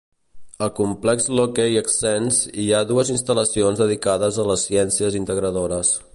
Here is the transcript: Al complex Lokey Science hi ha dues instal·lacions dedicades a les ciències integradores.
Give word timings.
Al 0.67 0.69
complex 0.77 1.27
Lokey 1.39 1.77
Science 1.97 2.55
hi 2.65 2.65
ha 2.71 2.81
dues 2.93 3.13
instal·lacions 3.17 3.85
dedicades 3.85 4.43
a 4.45 4.49
les 4.53 4.69
ciències 4.71 5.21
integradores. 5.23 5.95